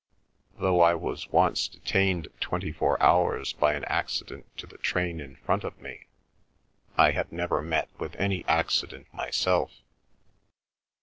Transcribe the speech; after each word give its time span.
Though 0.57 0.81
I 0.81 0.95
was 0.95 1.29
once 1.31 1.67
detained 1.67 2.27
twenty 2.39 2.71
four 2.71 2.99
hours 3.03 3.53
by 3.53 3.75
an 3.75 3.83
accident 3.85 4.47
to 4.57 4.65
the 4.65 4.79
train 4.79 5.19
in 5.19 5.35
front 5.35 5.63
of 5.63 5.79
me, 5.79 6.07
I 6.97 7.11
have 7.11 7.31
never 7.31 7.61
met 7.61 7.87
with 7.99 8.15
any 8.15 8.43
accident 8.45 9.13
myself. 9.13 9.71